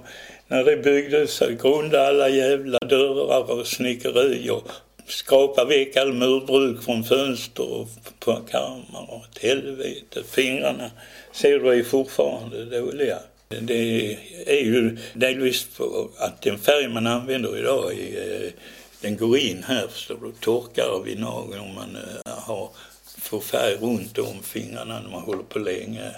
[0.48, 4.68] när det byggdes, grunda alla jävla dörrar och snickeri och
[5.07, 7.88] skrapa väck all murbruk från fönster och
[8.20, 10.22] på kammare och ett helvete.
[10.30, 10.90] Fingrarna
[11.33, 13.18] ser du är fortfarande dåliga.
[13.61, 18.53] Det är ju delvis för att den färg man använder idag är,
[19.01, 22.71] den går in här förstår du, torkar vid nageln om man eh, har,
[23.19, 26.11] får färg runt om fingrarna när man håller på länge.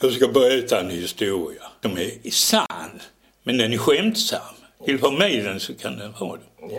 [0.00, 3.00] Jag ska berätta en historia som är sann,
[3.42, 4.54] men den är skämtsam.
[4.86, 6.70] Vill du ha med den så kan den ha den.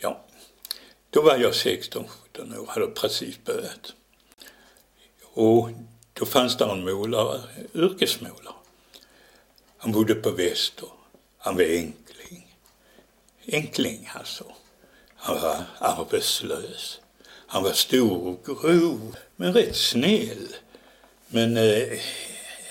[0.00, 0.24] Ja.
[1.10, 2.04] Då var jag 16-17
[2.58, 3.92] år, hade precis börjat.
[5.34, 5.70] Och
[6.12, 7.40] då fanns det en målare,
[7.74, 8.54] yrkesmålare.
[9.78, 10.88] Han bodde på Väster.
[11.38, 12.56] Han var enkling.
[13.52, 14.44] Enkling alltså.
[15.16, 17.00] Han var arbetslös.
[17.46, 20.48] Han var stor och grov, men rätt snäll.
[21.28, 21.98] Men eh,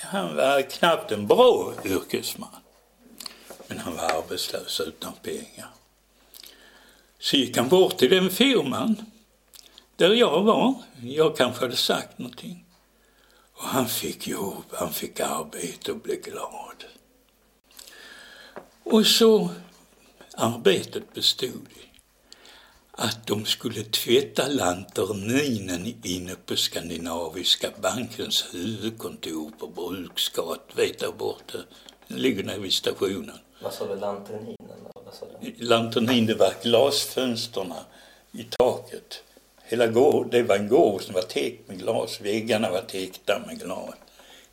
[0.02, 2.50] han var knappt en bra yrkesman.
[3.68, 5.70] Men han var arbetslös utan pengar.
[7.20, 9.06] Så gick han bort till den firman
[9.96, 10.74] där jag var.
[11.02, 12.66] Jag kanske hade sagt någonting.
[13.54, 16.86] Och han fick jobb, han fick arbete och blev glad.
[18.92, 19.50] Och så
[20.34, 22.00] arbetet bestod i
[22.92, 31.58] att de skulle tvätta lanterninen inne på Skandinaviska bankens huvudkontor på Bruksgat, vet där borta.
[32.08, 33.38] Den ligger nere vid stationen.
[33.62, 34.58] Vad sa du, lanterninen?
[35.58, 37.86] Lanternin, det var glasfönsterna
[38.32, 39.24] i taket.
[39.64, 42.22] Hela gård, det var en gård som var täckt med glas.
[42.22, 43.96] Väggarna var täckta med glas.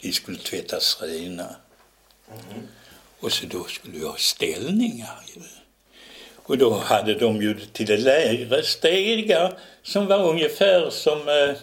[0.00, 1.56] De skulle tvättas rena.
[2.28, 2.66] Mm.
[3.24, 5.20] Och så då skulle vi ha ställningar.
[6.36, 11.56] Och då hade de ju till det lägre stegar som var ungefär som eh,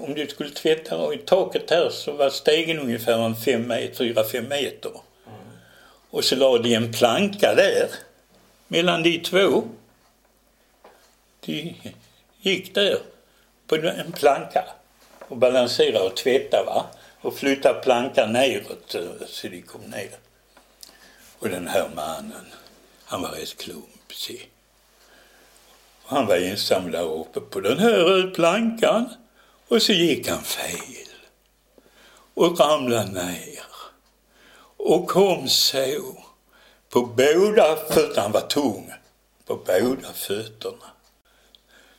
[0.00, 4.24] om du skulle tvätta i taket här så var stegen ungefär en fem meter, fyra,
[4.24, 4.90] fem meter.
[4.90, 5.38] Mm.
[6.10, 7.88] Och så la de en planka där
[8.68, 9.62] mellan de två.
[11.40, 11.76] De
[12.40, 12.98] gick där
[13.66, 14.64] på en planka
[15.20, 16.86] och balanserade och tvättade va?
[17.20, 20.25] och flyttade plankan neråt eh, så de kom ner.
[21.46, 22.46] Och den här mannen,
[23.04, 24.50] han var rätt klumpig.
[26.04, 29.08] Han var ensam där uppe på den här plankan
[29.68, 31.08] och så gick han fel
[32.34, 33.64] och ramlade ner
[34.76, 36.16] och kom så
[36.88, 38.92] på båda fötterna, han var tung,
[39.44, 40.90] på båda fötterna.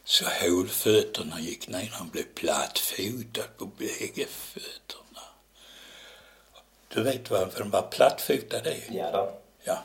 [0.03, 5.06] Så hålfötterna gick ner, han blev plattfotad på bägge fötterna.
[6.93, 8.77] Du vet varför de var plattfotade?
[8.89, 9.39] Ja då.
[9.63, 9.83] Ja.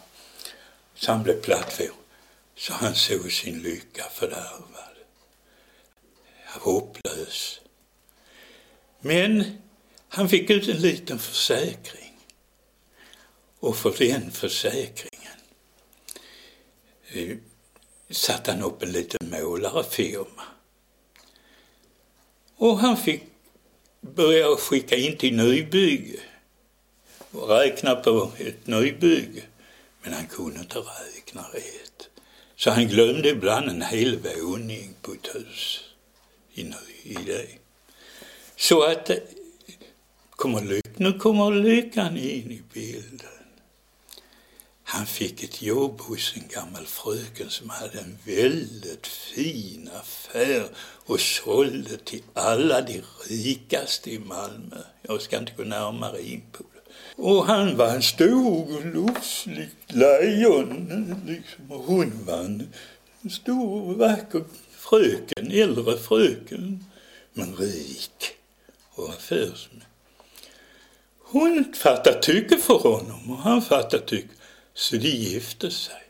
[0.94, 1.94] Så han blev plattfotad.
[2.54, 4.96] Så han såg sin lycka fördärvad.
[6.60, 7.60] Hopplös.
[9.00, 9.58] Men
[10.08, 12.18] han fick ut en liten försäkring.
[13.60, 15.38] Och för den försäkringen
[17.08, 17.36] eh,
[18.10, 20.42] satte han upp en liten målarfirma.
[22.56, 23.22] Och han fick
[24.00, 26.20] börja skicka in till nybygge
[27.32, 29.42] och räkna på ett nybygge.
[30.02, 32.08] Men han kunde inte räkna rätt.
[32.56, 35.80] Så han glömde ibland en hel våning på ett hus
[36.54, 36.60] i,
[37.02, 37.46] i det.
[38.56, 39.16] Så att eh,
[40.30, 43.28] kommer lyck, nu kommer lyckan in i bilden.
[44.84, 50.64] Han fick ett jobb hos en gammal fröken som hade en väldigt fin affär
[51.06, 54.76] och sålde till alla de rikaste i Malmö.
[55.02, 56.64] Jag ska inte gå närmare in på
[57.16, 61.22] och han var en stor, lufsligt lejon.
[61.26, 61.72] Liksom.
[61.72, 62.72] Och hon var en
[63.30, 64.44] stor, vacker
[64.92, 66.84] fröken, äldre fröken.
[67.32, 68.34] Men rik
[68.94, 69.84] och affärsman.
[71.18, 74.34] Hon fattade tycke för honom och han fattade tycke.
[74.74, 76.02] Så de gifte sig.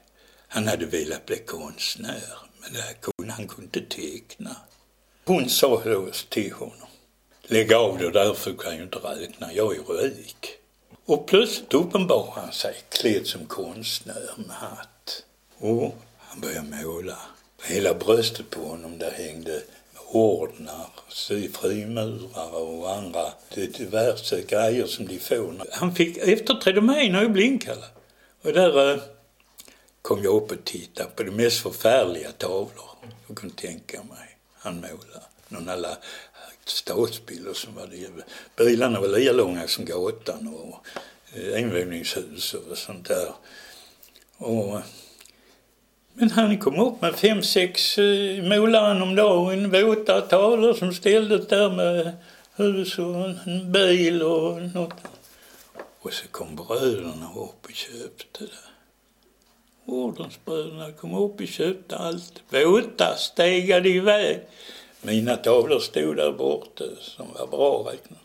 [0.48, 2.22] Han hade velat bli konstnär,
[2.60, 4.56] men det kunde, han kunde inte teckna.
[5.24, 6.88] Hon sa då till honom,
[7.42, 10.61] lägg av det därför kan jag inte räkna, jag är rik.
[11.06, 15.24] Och plötsligt uppenbarade han sig klädd som konstnär med hatt.
[15.58, 17.18] Och han började måla.
[17.56, 19.62] På hela bröstet på honom där hängde
[20.12, 20.86] ordnar,
[21.52, 25.54] frimurare och andra diverse grejer som de får.
[25.72, 27.90] Han fick efterträda mig när jag blev inkallad.
[28.42, 29.02] Och där eh,
[30.02, 32.90] kom jag upp och tittade på de mest förfärliga tavlor
[33.26, 34.38] jag kunde tänka mig.
[34.58, 35.26] Han målade.
[35.48, 35.96] någon alla
[36.72, 38.24] stadsbilder som var det.
[38.56, 40.86] Bilarna var lika långa som gatan och
[41.36, 43.32] eh, envåningshus och sånt där.
[44.36, 44.80] Och,
[46.14, 51.46] men han kom upp med fem, sex eh, målare om dagen, våta tavlor som ställdes
[51.46, 52.12] där med
[52.54, 54.94] hus och en bil och något.
[56.00, 58.72] Och så kom bröderna upp och köpte det.
[59.84, 62.42] Ordensbröderna kom upp och köpte allt.
[62.50, 64.40] Våta stegade iväg.
[65.04, 68.18] Mina tavlor stod där borta som var bra räknat.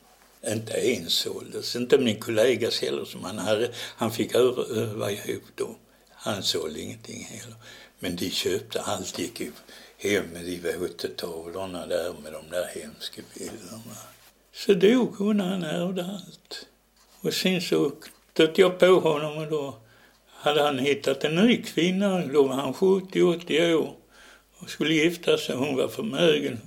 [0.48, 3.72] Inte en såldes, inte min kollegas heller som han hade.
[3.76, 5.76] Han fick öva ihop dem.
[6.10, 7.56] Han sålde ingenting heller.
[8.00, 9.42] Men de köpte allt, gick
[9.98, 13.98] hem med de våta tavlorna där med de där hemska bilderna.
[14.54, 16.68] Så dog hon, han ärvde allt.
[17.22, 17.92] Och sen så
[18.34, 19.76] stötte jag på honom och då
[20.28, 22.26] hade han hittat en ny kvinna.
[22.26, 23.96] Då var han 70-80 år
[24.60, 25.56] och skulle gifta sig.
[25.56, 26.60] Hon var förmögen.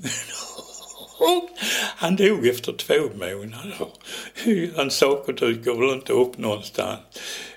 [1.96, 3.88] Han dog efter två månader.
[4.76, 7.00] Hans saker dyker väl inte upp någonstans.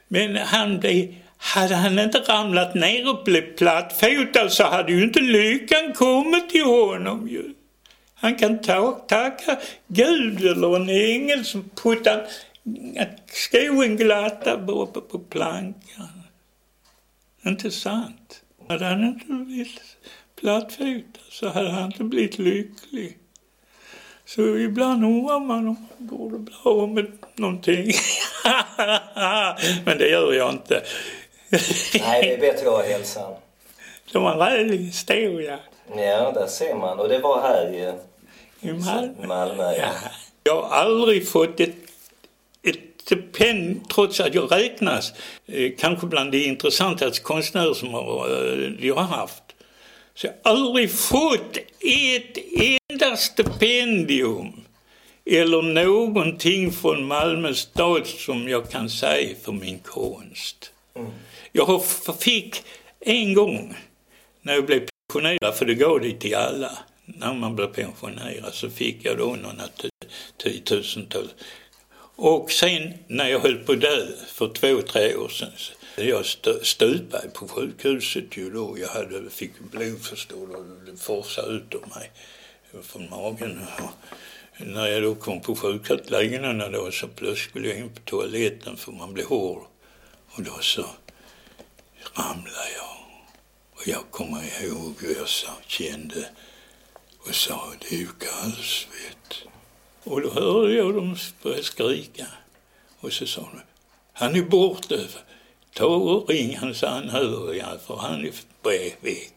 [0.07, 5.19] Men han blev, hade han inte ramlat ner och blivit plattfotad så hade ju inte
[5.19, 7.53] lyckan kommit till honom ju.
[8.15, 12.27] Han kan ta, tacka Gud eller en ängel som puttar
[13.27, 16.23] skoen glatta på, på, på plankan.
[17.45, 18.41] Inte sant?
[18.67, 19.81] Hade han inte blivit
[20.43, 23.17] plattfotad så hade han inte blivit lycklig.
[24.25, 27.91] Så ibland undrar man om man borde bli av med någonting.
[29.85, 30.83] Men det gör jag inte.
[31.99, 33.33] Nej, det är bättre att ha hälsan.
[34.11, 35.59] Det var en rälig historia.
[35.95, 36.99] Ja, där ser man.
[36.99, 37.93] Och det var här ju.
[38.69, 39.27] I Malmö.
[39.27, 39.89] Malmö ja.
[40.43, 41.75] Jag har aldrig fått ett,
[42.63, 45.13] ett stipend, trots att jag räknas
[45.45, 49.42] eh, kanske bland de intressantaste konstnärer som eh, jag har haft.
[50.15, 52.37] Så jag har aldrig fått ett
[52.89, 54.63] enda stipendium
[55.25, 60.71] eller någonting från Malmö stad som jag kan säga för min konst.
[60.95, 61.11] Mm.
[61.51, 61.83] Jag
[62.19, 62.63] fick
[62.99, 63.75] en gång
[64.41, 68.69] när jag blev pensionerad, för det gav det till alla, när man blev pensionerad så
[68.69, 69.67] fick jag då några
[70.37, 71.29] tiotusentals.
[72.15, 75.51] Och sen när jag höll på att dö för två, tre år sedan
[75.95, 76.25] jag
[76.65, 78.77] stupade på sjukhuset ju då.
[78.79, 82.11] Jag hade, fick blodförstånd och det forsade ut ur mig
[82.83, 83.61] från magen.
[83.77, 86.07] Och när jag då kom på sjukhuset
[86.71, 89.63] då så plötsligt skulle jag in på toaletten för man blev hård.
[90.27, 90.85] Och då så
[92.13, 92.97] ramlade jag.
[93.71, 96.29] Och jag kommer ihåg hur jag sa, kände
[97.19, 99.47] och sa det är ju kallsvett.
[100.03, 102.27] Och då hörde jag dem börja skrika.
[102.99, 103.61] Och så sa de,
[104.13, 104.95] han är borta.
[105.75, 108.31] Ta och ring hans anhöriga för han är
[108.63, 109.31] bredvid.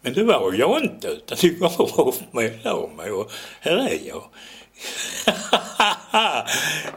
[0.00, 4.24] Men det var jag inte utan det var mig av mig och här är jag.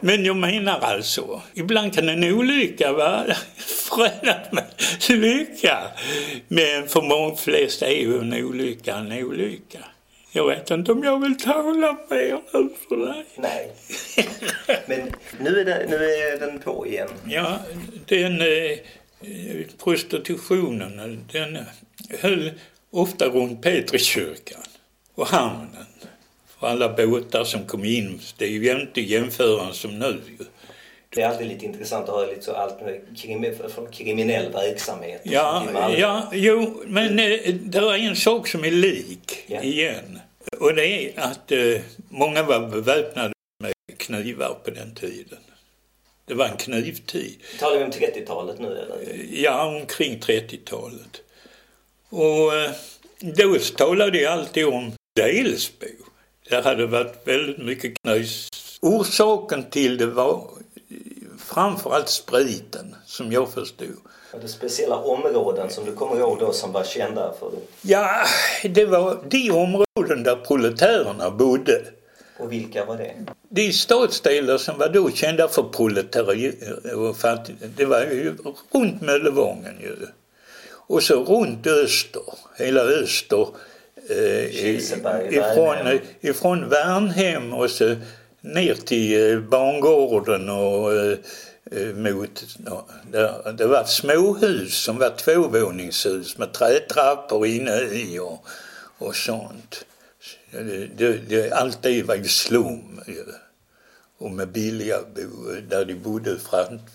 [0.00, 4.64] Men jag menar alltså, ibland kan en olycka vara förenad med
[5.08, 5.78] lycka.
[6.48, 9.78] Men för många flesta är ju en olycka en olycka.
[10.32, 13.24] Jag vet inte om jag vill tala mer nu för dig.
[13.36, 13.72] Nej.
[14.86, 17.08] Men nu är, det, nu är den på igen.
[17.26, 17.58] Ja,
[18.06, 18.78] den eh,
[19.84, 21.58] prostitutionen den
[22.20, 22.50] höll
[22.90, 24.62] ofta runt Petriskyrkan
[25.14, 25.86] och hamnen.
[26.58, 30.44] För alla båtar som kom in, det är ju inte jämförande som nu ju.
[31.14, 35.20] Det är alltid lite intressant att höra lite så allt med krim, från kriminell verksamhet.
[35.24, 39.62] Ja, ja, jo, men eh, det är en sak som är lik ja.
[39.62, 40.20] igen.
[40.60, 45.38] Och det är att eh, många var beväpnade med knivar på den tiden.
[46.24, 47.36] Det var en knivtid.
[47.58, 49.26] Talar vi om 30-talet nu eller?
[49.30, 51.22] Ja, omkring 30-talet.
[52.08, 52.70] Och eh,
[53.20, 55.86] då talade jag alltid om Delsbo.
[56.48, 58.48] Det hade varit väldigt mycket knös.
[58.80, 60.44] Orsaken till det var
[61.54, 63.96] framförallt spriten, som jag förstod.
[64.32, 67.88] Var det speciella områden som du kommer ihåg då som var kända för det?
[67.90, 68.24] Ja,
[68.62, 71.82] det var de områden där proletärerna bodde.
[72.38, 73.12] Och vilka var det?
[73.48, 78.34] De stadsdelar som var då kända för proletariat det var ju
[78.72, 79.96] runt Möllevången ju.
[80.72, 82.22] Och så runt öster,
[82.58, 83.46] hela öster.
[84.10, 84.76] Eh,
[85.34, 87.96] ifrån, ifrån Värnhem och så
[88.40, 91.18] ner till eh, bangården och eh,
[91.70, 92.44] eh, mot,
[93.12, 98.46] det, det var ett småhus som var tvåvåningshus med trätrappor inne i och,
[98.98, 99.84] och sånt.
[100.50, 103.00] Det, det, det, allt det var ju slum
[104.18, 106.38] och med billiga bo, där de bodde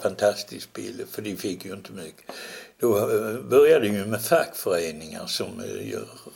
[0.01, 2.35] fantastiskt billigt för de fick ju inte mycket.
[2.79, 5.61] då började började ju med fackföreningar som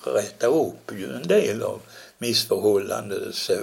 [0.05, 1.81] rättade upp ju en del av
[2.17, 3.59] missförhållanden så.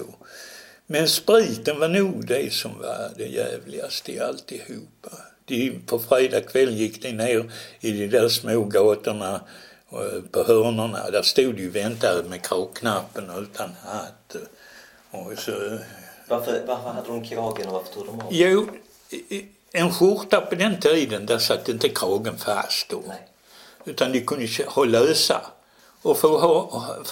[0.87, 5.11] Men spriten var nog det som var det jävligaste i alltihopa.
[5.45, 9.41] De, på fredag kväll gick de ner i de där små gatorna
[10.31, 11.11] på hörnorna.
[11.11, 14.37] Där stod de och väntade med kravknappen utan hatt.
[15.11, 15.79] Och så...
[16.29, 18.69] varför, varför hade de kragen och varför tog de av Jo,
[19.73, 23.03] en skjorta på den tiden där satt inte kragen fast då.
[23.07, 23.29] Nej.
[23.85, 25.41] Utan de kunde ha lösa.
[26.07, 27.07] Och för att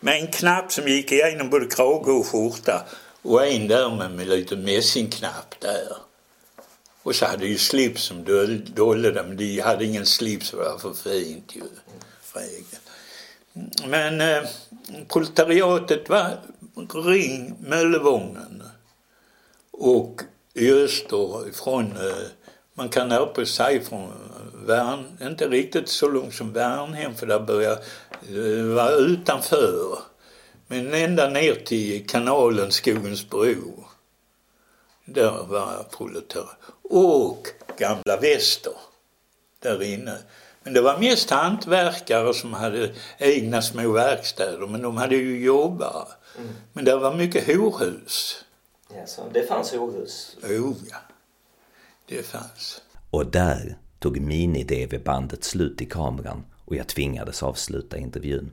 [0.00, 2.84] med en knapp som gick igenom både krage och skjorta
[3.22, 5.96] och en där med, en liten mässingknapp där.
[7.02, 8.24] Och så hade ju slips som
[8.74, 11.62] dolde det, men de hade ingen slips för det var för fint ju.
[13.86, 14.42] Men eh,
[15.08, 16.38] proletariatet var
[16.94, 18.62] ring Möllevången
[19.70, 20.20] och
[20.54, 22.43] i öster ifrån, eh,
[22.74, 24.12] man kan närpa sig från
[24.66, 27.78] Värn, inte riktigt så långt som Värnhem för där börjar
[28.28, 29.98] eh, vara utanför.
[30.66, 33.84] Men ända ner till kanalen Skogens bro.
[35.04, 36.56] Där var proletariat.
[36.82, 37.48] Och
[37.78, 38.72] Gamla Väster
[39.58, 40.18] där inne.
[40.62, 46.06] Men det var mest hantverkare som hade egna små verkstäder men de hade ju jobbare.
[46.38, 46.48] Mm.
[46.72, 48.44] Men det var mycket horhus.
[48.94, 50.36] Ja, så det fanns horhus?
[50.42, 50.96] Oh ja,
[52.08, 52.82] det fanns.
[53.10, 58.50] Och där tog mini-DV-bandet slut i kameran och jag tvingades avsluta intervjun.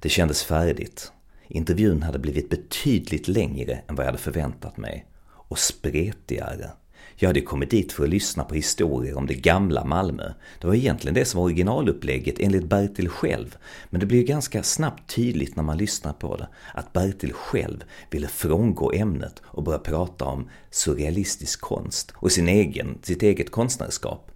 [0.00, 1.12] Det kändes färdigt.
[1.48, 6.70] Intervjun hade blivit betydligt längre än vad jag hade förväntat mig och spretigare.
[7.16, 10.32] Jag hade kommit dit för att lyssna på historier om det gamla Malmö.
[10.60, 13.56] Det var egentligen det som var originalupplägget enligt Bertil själv.
[13.90, 18.28] Men det blev ganska snabbt tydligt när man lyssnar på det att Bertil själv ville
[18.28, 24.30] frångå ämnet och börja prata om surrealistisk konst och sin egen, sitt eget konstnärskap.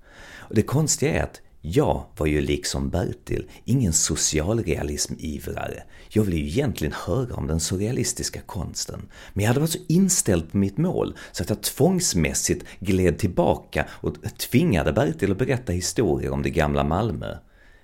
[0.48, 5.82] Och det konstiga är att jag var ju liksom Bertil ingen socialrealism-ivrare.
[6.08, 9.08] Jag ville ju egentligen höra om den surrealistiska konsten.
[9.32, 13.86] Men jag hade varit så inställd på mitt mål så att jag tvångsmässigt gled tillbaka
[13.90, 17.36] och tvingade Bertil att berätta historier om det gamla Malmö.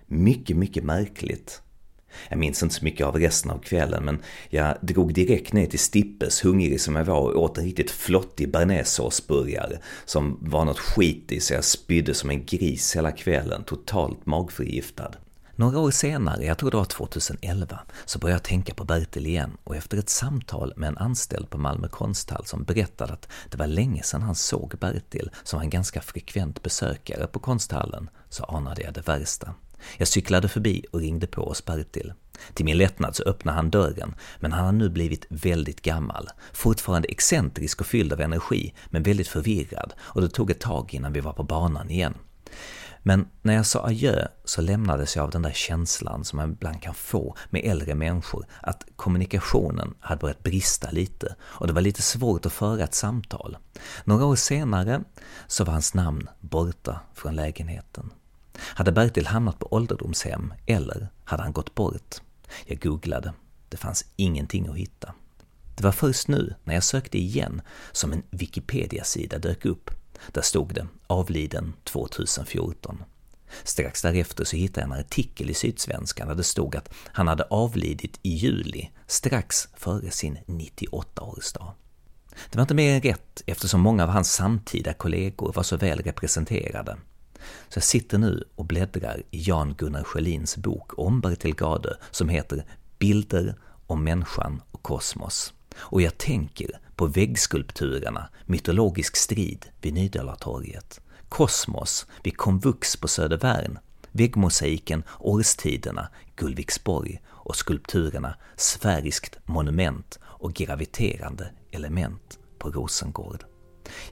[0.07, 1.62] Mycket, mycket märkligt.
[2.28, 5.78] Jag minns inte så mycket av resten av kvällen men jag drog direkt ner till
[5.78, 11.32] Stippes, hungrig som jag var, och åt en riktigt flottig bearnaisesåsburgare som var något skit
[11.32, 15.12] i så jag spydde som en gris hela kvällen, totalt magförgiftad.
[15.56, 19.56] Några år senare, jag tror det var 2011, så började jag tänka på Bertil igen
[19.64, 23.66] och efter ett samtal med en anställd på Malmö konsthall som berättade att det var
[23.66, 28.82] länge sedan han såg Bertil, som var en ganska frekvent besökare på konsthallen, så anade
[28.82, 29.54] jag det värsta.
[29.99, 32.12] Jag cyklade förbi och ringde på hos Bertil.
[32.55, 37.09] Till min lättnad så öppnade han dörren, men han har nu blivit väldigt gammal, fortfarande
[37.09, 41.20] excentrisk och fylld av energi, men väldigt förvirrad och det tog ett tag innan vi
[41.20, 42.14] var på banan igen.
[43.03, 46.83] Men när jag sa adjö så lämnades jag av den där känslan som man ibland
[46.83, 52.03] kan få med äldre människor, att kommunikationen hade börjat brista lite och det var lite
[52.03, 53.57] svårt att föra ett samtal.
[54.05, 55.03] Några år senare
[55.47, 58.11] så var hans namn borta från lägenheten.
[58.59, 62.16] Hade Bertil hamnat på ålderdomshem eller hade han gått bort?
[62.66, 63.32] Jag googlade.
[63.68, 65.14] Det fanns ingenting att hitta.
[65.76, 69.90] Det var först nu, när jag sökte igen, som en Wikipedia-sida dök upp.
[70.32, 73.03] Där stod det ”avliden 2014”.
[73.64, 77.44] Strax därefter så hittade jag en artikel i Sydsvenskan där det stod att han hade
[77.44, 81.72] avlidit i juli, strax före sin 98-årsdag.
[82.50, 85.98] Det var inte mer än rätt eftersom många av hans samtida kollegor var så väl
[85.98, 86.96] representerade.
[87.68, 92.64] Så jag sitter nu och bläddrar i Jan-Gunnar Sjölins bok om Bertil Gade som heter
[92.99, 93.55] Bilder
[93.86, 95.53] om människan och kosmos.
[95.76, 103.78] Och jag tänker på väggskulpturerna Mytologisk strid vid Nydalatorget, Kosmos vid Komvux på Södervärn,
[104.11, 113.45] väggmosaiken Årstiderna, Gullviksborg och skulpturerna Sfäriskt monument och graviterande element på Rosengård.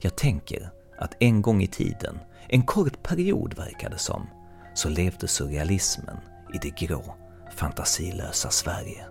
[0.01, 2.19] Jag tänker att en gång i tiden
[2.49, 4.29] en kort period verkade som,
[4.75, 6.17] så levde surrealismen
[6.53, 7.15] i det grå,
[7.55, 9.10] fantasilösa Sverige.